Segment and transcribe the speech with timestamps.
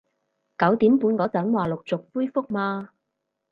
[0.57, 2.89] 九點半嗰陣話陸續恢復嘛